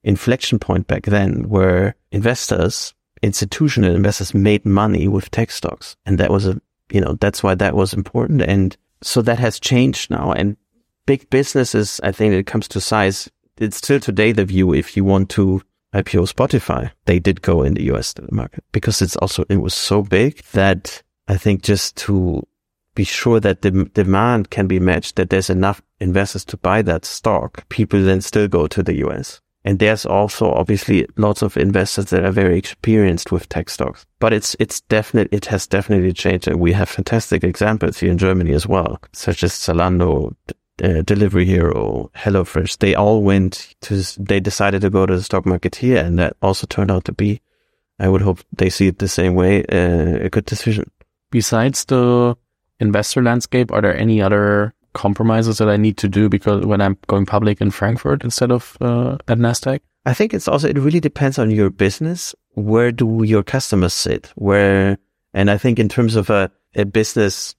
[0.03, 5.95] inflection point back then where investors, institutional investors made money with tech stocks.
[6.05, 8.41] And that was a, you know, that's why that was important.
[8.41, 10.31] And so that has changed now.
[10.31, 10.57] And
[11.05, 15.03] big businesses, I think it comes to size, it's still today the view if you
[15.03, 15.61] want to
[15.93, 20.01] IPO Spotify, they did go in the US market because it's also, it was so
[20.01, 22.47] big that I think just to
[22.95, 27.05] be sure that the demand can be matched, that there's enough investors to buy that
[27.05, 29.41] stock, people then still go to the US.
[29.63, 34.05] And there's also obviously lots of investors that are very experienced with tech stocks.
[34.19, 36.47] But it's, it's definitely, it has definitely changed.
[36.47, 40.35] And we have fantastic examples here in Germany as well, such as Zalando,
[40.83, 42.79] uh, Delivery Hero, HelloFresh.
[42.79, 46.03] They all went to, they decided to go to the stock market here.
[46.03, 47.41] And that also turned out to be,
[47.99, 50.89] I would hope they see it the same way, uh, a good decision.
[51.29, 52.35] Besides the
[52.79, 56.97] investor landscape, are there any other compromises that I need to do because when I'm
[57.07, 59.79] going public in Frankfurt instead of uh, at Nasdaq?
[60.05, 62.35] I think it's also it really depends on your business.
[62.55, 64.31] Where do your customers sit?
[64.35, 64.97] Where
[65.33, 67.55] and I think in terms of a, a business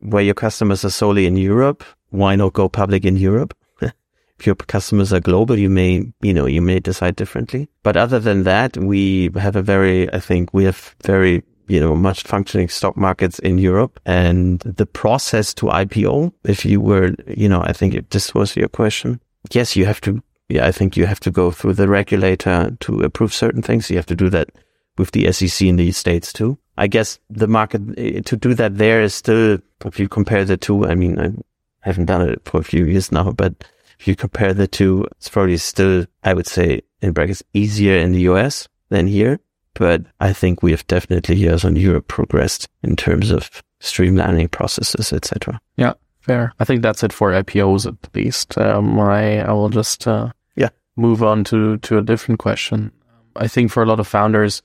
[0.00, 3.54] where your customers are solely in Europe, why not go public in Europe?
[3.80, 7.68] if your customers are global, you may, you know, you may decide differently.
[7.82, 11.94] But other than that, we have a very, I think we have very you know,
[11.94, 16.32] much functioning stock markets in Europe and the process to IPO.
[16.44, 19.20] If you were, you know, I think this was your question.
[19.52, 23.00] Yes, you have to, yeah, I think you have to go through the regulator to
[23.00, 23.90] approve certain things.
[23.90, 24.50] You have to do that
[24.98, 26.58] with the SEC in the States too.
[26.76, 30.56] I guess the market eh, to do that there is still, if you compare the
[30.56, 31.42] two, I mean,
[31.84, 33.64] I haven't done it for a few years now, but
[33.98, 38.12] if you compare the two, it's probably still, I would say in brackets, easier in
[38.12, 39.38] the US than here.
[39.74, 45.12] But I think we have definitely here on Europe progressed in terms of streamlining processes,
[45.12, 45.60] etc.
[45.76, 46.52] Yeah, fair.
[46.60, 48.58] I think that's it for IPOs at least.
[48.58, 52.92] Um, I I will just uh, yeah move on to to a different question.
[53.36, 54.62] I think for a lot of founders,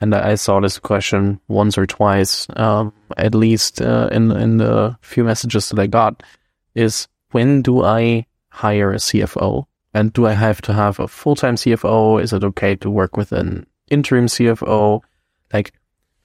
[0.00, 4.96] and I saw this question once or twice, um, at least uh, in in the
[5.02, 6.22] few messages that I got,
[6.74, 9.64] is when do I hire a CFO?
[9.94, 12.22] And do I have to have a full time CFO?
[12.22, 15.00] Is it okay to work with an interim CFO?
[15.52, 15.72] Like,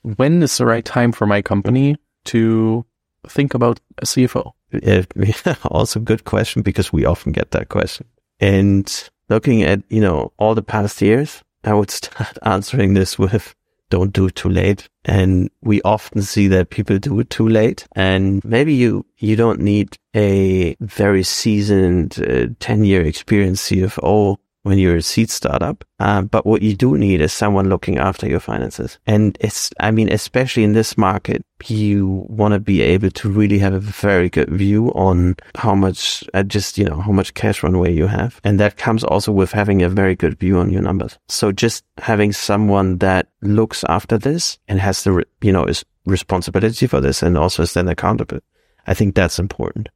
[0.01, 2.85] when is the right time for my company to
[3.27, 4.51] think about a CFO?
[5.65, 8.07] Also good question because we often get that question.
[8.39, 13.55] And looking at, you know, all the past years, I would start answering this with
[13.93, 14.89] don't do it too late.
[15.05, 17.85] And we often see that people do it too late.
[17.95, 24.77] And maybe you, you don't need a very seasoned uh, 10 year experience CFO when
[24.77, 25.85] you're a seed startup.
[25.99, 28.97] Uh, but what you do need is someone looking after your finances.
[29.05, 33.59] And it's, I mean, especially in this market, you want to be able to really
[33.59, 37.61] have a very good view on how much, uh, just, you know, how much cash
[37.61, 38.41] runway you have.
[38.43, 41.17] And that comes also with having a very good view on your numbers.
[41.27, 46.87] So just having someone that looks after this and has the, you know, is responsibility
[46.87, 48.39] for this and also is then accountable.
[48.87, 49.89] I think that's important.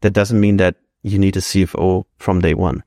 [0.00, 2.82] That doesn't mean that you need a CFO from day one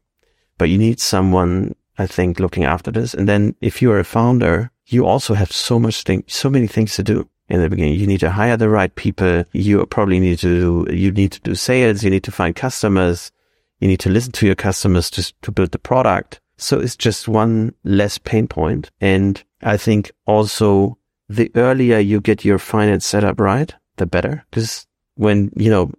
[0.60, 3.16] but you need someone, I think, looking after this.
[3.16, 6.96] And then if you're a founder, you also have so much thing, so many things
[6.98, 7.28] to do.
[7.50, 7.96] in the beginning.
[7.96, 9.44] You need to hire the right people.
[9.54, 12.04] You probably need to do, you need to do sales.
[12.04, 13.32] You need to find customers.
[13.80, 16.40] You need to listen to your customers to, to build the product.
[16.58, 18.92] So it's just one less pain point.
[19.02, 20.98] And I think also
[21.28, 24.46] the earlier you get your finance setup right, the better.
[24.52, 24.86] Because
[25.16, 25.92] when, you know,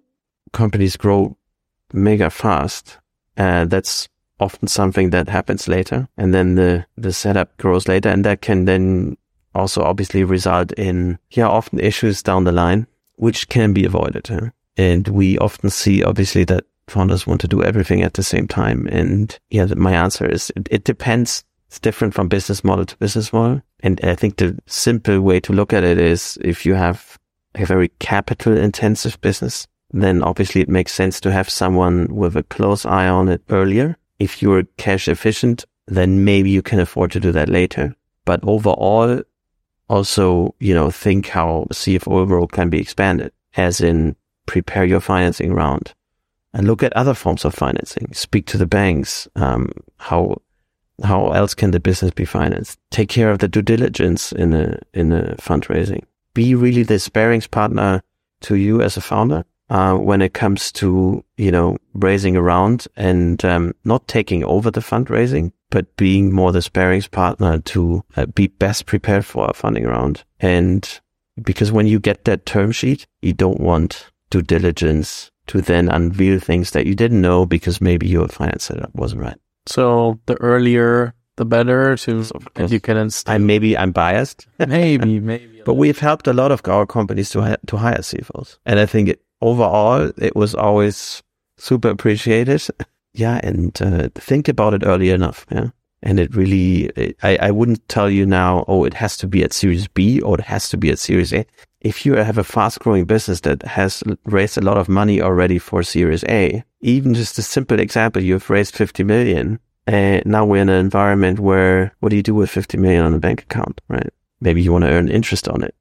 [0.52, 1.36] companies grow
[1.92, 2.98] mega fast,
[3.36, 4.08] uh, that's
[4.40, 6.08] often something that happens later.
[6.16, 8.08] And then the, the setup grows later.
[8.08, 9.16] And that can then
[9.54, 12.86] also obviously result in, yeah, often issues down the line,
[13.16, 14.26] which can be avoided.
[14.26, 14.50] Huh?
[14.76, 18.88] And we often see obviously that founders want to do everything at the same time.
[18.90, 21.44] And yeah, my answer is it, it depends.
[21.68, 23.62] It's different from business model to business model.
[23.80, 27.16] And I think the simple way to look at it is if you have
[27.54, 32.42] a very capital intensive business, then obviously it makes sense to have someone with a
[32.44, 33.96] close eye on it earlier.
[34.20, 37.96] If you're cash efficient, then maybe you can afford to do that later.
[38.24, 39.22] But overall,
[39.88, 44.14] also, you know, think how CFO role can be expanded, as in
[44.46, 45.94] prepare your financing round
[46.52, 48.12] and look at other forms of financing.
[48.12, 49.28] Speak to the banks.
[49.36, 50.40] Um, how
[51.02, 52.78] how else can the business be financed?
[52.90, 56.04] Take care of the due diligence in a in a fundraising.
[56.34, 58.02] Be really the sparings partner
[58.42, 63.44] to you as a founder uh, when it comes to you know raising around and
[63.44, 68.48] um, not taking over the fundraising, but being more the sparings partner to uh, be
[68.48, 70.24] best prepared for a funding round.
[70.40, 71.00] And
[71.40, 76.38] because when you get that term sheet, you don't want due diligence to then unveil
[76.38, 79.36] things that you didn't know because maybe your finance setup wasn't right.
[79.66, 82.24] So the earlier the better to
[82.68, 83.34] you can instill.
[83.34, 84.46] I maybe I'm biased.
[84.58, 85.62] maybe, maybe.
[85.64, 89.08] But we've helped a lot of our companies to to hire CFOs, and I think
[89.08, 91.22] it, overall it was always
[91.56, 92.66] super appreciated.
[93.14, 95.46] yeah, and uh, think about it early enough.
[95.50, 95.68] Yeah,
[96.02, 98.64] and it really, it, I I wouldn't tell you now.
[98.68, 101.32] Oh, it has to be at Series B or it has to be at Series
[101.32, 101.44] A.
[101.80, 105.58] If you have a fast growing business that has raised a lot of money already
[105.58, 110.62] for Series A, even just a simple example, you've raised 50 million and now we're
[110.62, 113.80] in an environment where what do you do with 50 million on a bank account,
[113.88, 114.12] right?
[114.40, 115.74] Maybe you want to earn interest on it.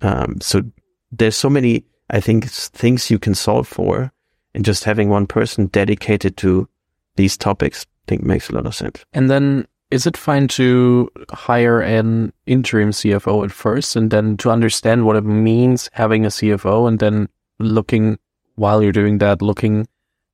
[0.00, 0.62] Um, so
[1.10, 4.12] there's so many, I think, things you can solve for
[4.54, 6.68] and just having one person dedicated to
[7.16, 9.04] these topics, I think makes a lot of sense.
[9.12, 14.50] And then is it fine to hire an interim CFO at first and then to
[14.50, 18.18] understand what it means having a CFO and then looking
[18.54, 19.86] while you're doing that, looking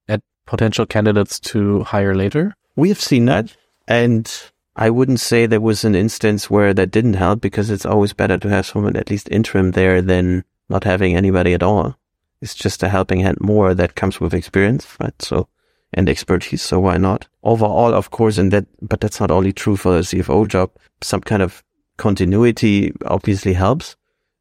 [0.08, 2.54] at potential candidates to hire later?
[2.76, 3.56] We have seen that.
[3.86, 4.32] And
[4.76, 8.38] I wouldn't say there was an instance where that didn't help because it's always better
[8.38, 11.96] to have someone at least interim there than not having anybody at all.
[12.40, 15.20] It's just a helping hand more that comes with experience, right?
[15.20, 15.48] So,
[15.92, 16.62] and expertise.
[16.62, 17.26] So why not?
[17.42, 20.70] Overall, of course, and that, but that's not only true for the CFO job.
[21.02, 21.64] Some kind of
[21.96, 23.96] continuity obviously helps.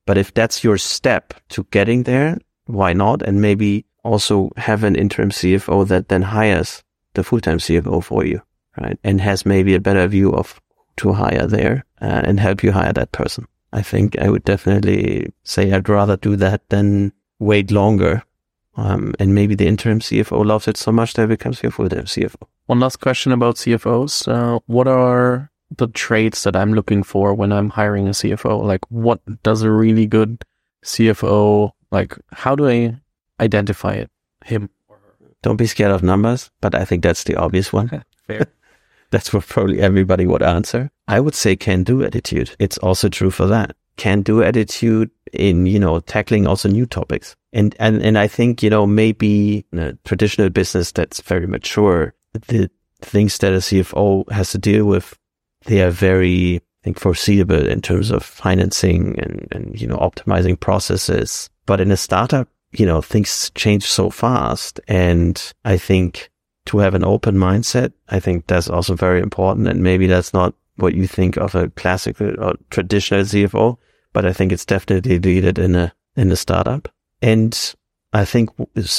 [0.06, 3.22] But if that's your step to getting there, why not?
[3.22, 8.42] And maybe also have an interim CFO that then hires the full-time CFO for you,
[8.80, 8.98] right?
[9.04, 10.62] And has maybe a better view of
[10.98, 13.48] to hire there uh, and help you hire that person.
[13.74, 18.24] I think I would definitely say I'd rather do that than wait longer.
[18.76, 22.06] Um, and maybe the interim CFO loves it so much that it becomes your full-time
[22.06, 22.48] CFO.
[22.68, 24.28] One last question about CFOs.
[24.28, 28.64] Uh, what are the traits that I'm looking for when I'm hiring a CFO?
[28.64, 30.44] Like, what does a really good
[30.86, 32.18] CFO like?
[32.32, 32.98] How do I
[33.40, 34.12] identify it?
[34.46, 34.70] Him
[35.42, 38.04] don't be scared of numbers, but I think that's the obvious one.
[38.28, 38.48] Fair.
[39.10, 40.92] That's what probably everybody would answer.
[41.08, 42.56] I would say can do attitude.
[42.60, 43.76] It's also true for that.
[43.96, 47.36] Can do attitude in, you know, tackling also new topics.
[47.54, 52.14] And, and, and I think, you know, maybe a traditional business that's very mature,
[52.48, 52.70] the
[53.02, 55.18] things that a CFO has to deal with,
[55.66, 60.60] they are very, I think, foreseeable in terms of financing and, and, you know, optimizing
[60.60, 61.50] processes.
[61.66, 64.80] But in a startup, you know, things change so fast.
[64.88, 66.30] And I think
[66.68, 69.68] to have an open mindset, I think that's also very important.
[69.68, 73.78] And maybe that's not what you think of a classical uh, or traditional CFO,
[74.14, 76.88] but I think it's definitely needed in a, in a startup.
[77.22, 77.76] And
[78.14, 78.50] I think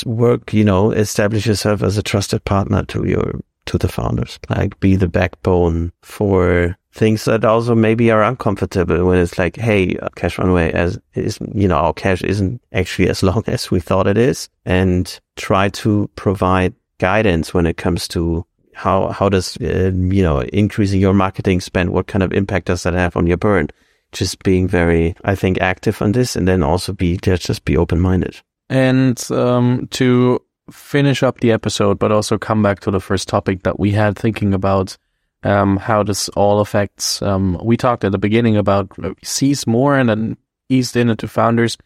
[0.05, 4.79] work, you know, establish yourself as a trusted partner to your, to the founders, like
[4.81, 10.09] be the backbone for things that also maybe are uncomfortable when it's like, hey, uh,
[10.17, 14.07] cash runway as is, you know, our cash isn't actually as long as we thought
[14.07, 18.45] it is and try to provide guidance when it comes to
[18.75, 22.85] how, how does, uh, you know, increasing your marketing spend, what kind of impact does
[22.85, 23.69] that have on your burn?
[24.13, 28.01] Just being very, I think, active on this and then also be, just be open
[28.01, 28.41] minded.
[28.69, 30.41] And, um, to
[30.71, 34.17] finish up the episode, but also come back to the first topic that we had
[34.17, 34.97] thinking about
[35.43, 37.23] um, how this all affects.
[37.23, 38.91] Um, we talked at the beginning about
[39.23, 40.37] sees more, and then
[40.69, 41.77] eased in into founders.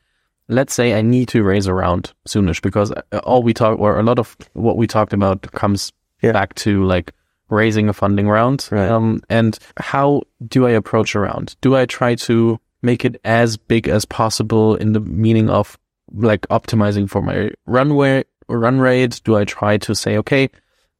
[0.48, 3.98] Let's say I need to raise a round soonish because uh, all we talk or
[3.98, 6.32] a lot of what we talked about comes Yeah.
[6.32, 7.12] back to like
[7.48, 8.68] raising a funding round.
[8.70, 8.88] Right.
[8.88, 11.56] Um, and how do I approach a round?
[11.60, 15.78] Do I try to make it as big as possible in the meaning of
[16.14, 19.20] like optimizing for my runway or run rate?
[19.24, 20.50] Do I try to say, okay,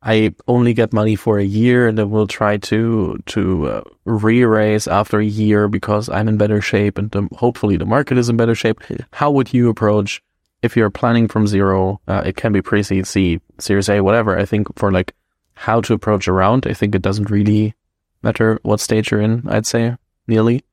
[0.04, 4.88] I only get money for a year and then we'll try to, to uh, re-raise
[4.88, 8.36] after a year because I'm in better shape and the, hopefully the market is in
[8.36, 8.80] better shape.
[9.12, 10.20] How would you approach
[10.60, 12.00] if you're planning from zero?
[12.08, 14.36] Uh, it can be pre-seed, seed, series A, whatever.
[14.36, 15.14] I think for like
[15.54, 17.74] how to approach a round, I think it doesn't really
[18.22, 19.96] matter what stage you're in, I'd say
[20.26, 20.64] nearly.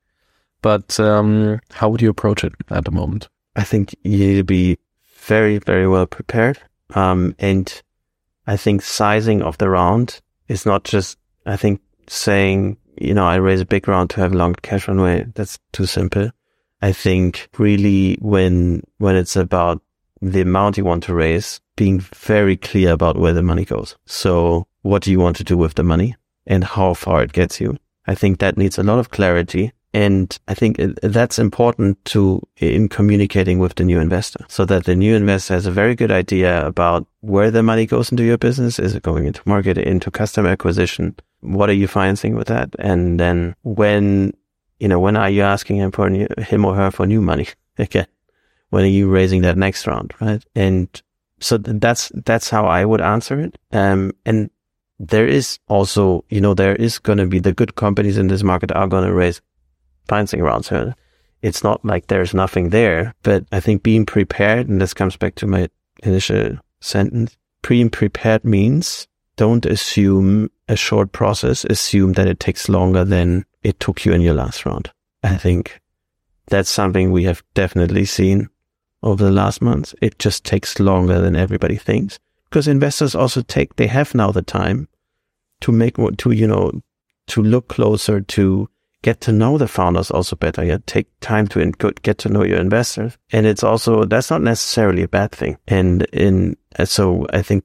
[0.62, 3.30] But, um, how would you approach it at the moment?
[3.56, 4.78] I think you need to be
[5.16, 6.60] very, very well prepared.
[6.96, 7.82] Um, and
[8.50, 13.36] I think sizing of the round is not just, I think saying, you know, I
[13.36, 15.28] raise a big round to have long cash runway.
[15.36, 16.32] That's too simple.
[16.82, 19.84] I think really when, when it's about
[20.20, 23.96] the amount you want to raise, being very clear about where the money goes.
[24.08, 26.16] So what do you want to do with the money
[26.48, 27.78] and how far it gets you?
[28.08, 29.74] I think that needs a lot of clarity.
[29.94, 34.96] And I think that's important to in communicating with the new investor so that the
[34.96, 38.78] new investor has a very good idea about where the money goes into your business.
[38.78, 41.16] Is it going into market, into customer acquisition?
[41.42, 42.76] What are you financing with that?
[42.78, 44.34] And then when,
[44.80, 47.48] you know, when are you asking him for new, him or her for new money
[47.80, 48.08] again?
[48.70, 50.14] When are you raising that next round?
[50.22, 50.46] Right.
[50.54, 50.88] And
[51.40, 53.58] so that's, that's how I would answer it.
[53.72, 54.52] Um, and
[55.00, 58.44] there is also, you know, there is going to be the good companies in this
[58.44, 59.42] market are going to raise
[60.10, 60.64] financing around.
[60.64, 60.94] So
[61.42, 65.36] it's not like there's nothing there, but I think being prepared, and this comes back
[65.36, 65.70] to my
[66.04, 67.38] initial sentence,
[67.68, 69.08] being prepared means
[69.38, 74.22] don't assume a short process, assume that it takes longer than it took you in
[74.22, 74.92] your last round.
[75.24, 75.80] I think
[76.48, 78.50] that's something we have definitely seen
[79.02, 79.96] over the last months.
[80.02, 84.42] It just takes longer than everybody thinks because investors also take, they have now the
[84.42, 84.88] time
[85.62, 86.82] to make, to, you know,
[87.28, 88.70] to look closer, to
[89.02, 90.64] get to know the founders also better.
[90.64, 90.78] Yeah.
[90.86, 91.72] Take time to in-
[92.02, 93.18] get to know your investors.
[93.32, 95.58] And it's also, that's not necessarily a bad thing.
[95.68, 97.64] And in, uh, so I think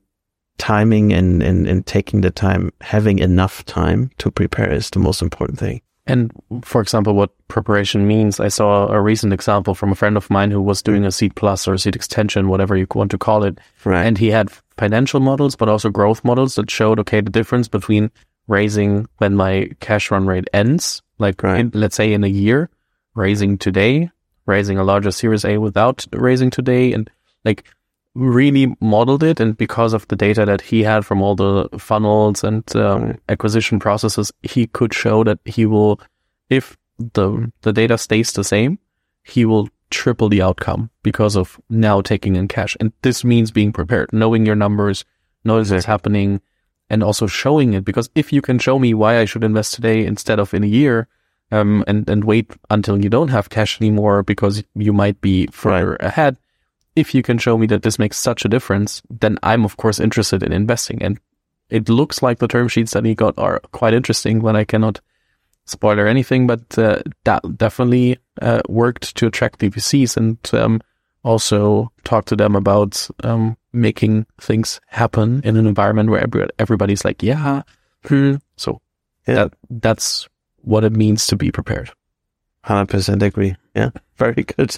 [0.58, 5.22] timing and, and, and taking the time, having enough time to prepare is the most
[5.22, 5.80] important thing.
[6.06, 6.30] And
[6.62, 10.50] for example, what preparation means, I saw a recent example from a friend of mine
[10.50, 13.58] who was doing a seed plus or seed extension, whatever you want to call it.
[13.84, 14.04] Right.
[14.04, 18.10] And he had financial models, but also growth models that showed, okay, the difference between
[18.48, 21.60] raising when my cash run rate ends, like Right.
[21.60, 22.70] in, let's say in a year,
[23.14, 24.10] raising today,
[24.46, 27.10] raising a larger series A without raising today and
[27.44, 27.64] like
[28.14, 29.40] really modeled it.
[29.40, 33.20] And because of the data that he had from all the funnels and um, Right.
[33.28, 36.00] acquisition processes, he could show that he will,
[36.48, 38.78] if the, the data stays the same,
[39.22, 42.76] he will triple the outcome because of now taking in cash.
[42.80, 45.04] And this means being prepared, knowing your numbers,
[45.44, 46.40] knowing what's happening
[46.94, 47.84] and also showing it.
[47.84, 50.68] Because if you can show me why I should invest today instead of in a
[50.68, 51.08] year,
[51.50, 55.96] um, and, and wait until you don't have cash anymore because you might be further
[55.96, 56.36] ahead.
[56.96, 59.98] If you can show me that this makes such a difference, then I'm of course
[59.98, 61.02] interested in investing.
[61.02, 61.18] And
[61.68, 65.00] it looks like the term sheets that he got are quite interesting when I cannot
[65.66, 70.80] spoiler anything, but uh, that definitely uh, worked to attract the VCs and um,
[71.24, 77.04] also talk to them about um, making things happen in an environment where every, everybody's
[77.04, 77.62] like, yeah,
[78.06, 78.36] hmm.
[78.56, 78.80] so
[79.26, 79.34] Yeah.
[79.34, 80.28] that, that's
[80.62, 81.90] what it means to be prepared.
[82.66, 83.56] 100% agree.
[83.74, 83.90] Yeah.
[84.16, 84.76] Very good.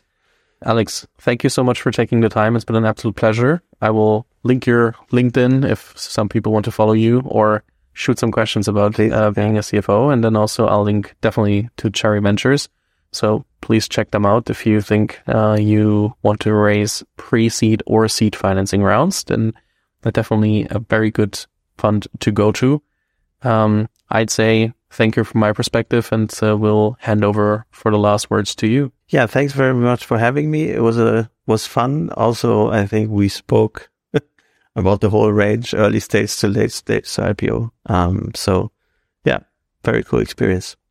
[0.64, 2.57] Alex, thank you so much for taking the time.
[2.57, 3.62] It's been an absolute pleasure.
[3.82, 8.32] I will link your LinkedIn if some people want to follow you or shoot some
[8.32, 10.12] questions about uh, being a CFO.
[10.12, 12.68] And then also I'll link definitely to Cherry Ventures.
[13.17, 18.09] So please check them out if you think uh, you want to raise pre-seed or
[18.09, 19.25] seed financing rounds.
[19.25, 19.55] Then
[20.03, 21.39] they're definitely a very good
[21.79, 22.83] fund to go to.
[23.43, 27.99] Um, I'd say thank you from my perspective, and uh, we'll hand over for the
[27.99, 28.93] last words to you.
[29.09, 29.27] Yeah.
[29.27, 30.69] Thanks very much for having me.
[30.69, 32.11] It was a, was fun.
[32.11, 33.91] Also, I think we spoke
[34.77, 37.71] about the whole range, early stage to late stage to IPO.
[37.87, 38.73] Um, so
[39.25, 39.41] yeah,
[39.85, 40.77] very cool experience.